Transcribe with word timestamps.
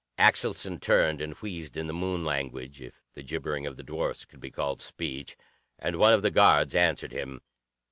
Axelson 0.17 0.79
turned 0.81 1.21
and 1.21 1.35
wheezed 1.35 1.77
in 1.77 1.85
the 1.85 1.93
Moon 1.93 2.25
language 2.25 2.81
if 2.81 3.07
the 3.13 3.21
gibbering 3.21 3.67
of 3.67 3.77
the 3.77 3.83
dwarfs 3.83 4.25
could 4.25 4.39
be 4.39 4.49
called 4.49 4.81
speech 4.81 5.37
and 5.77 5.95
one 5.97 6.13
of 6.15 6.23
the 6.23 6.31
guards 6.31 6.73
answered 6.73 7.11
him. 7.11 7.39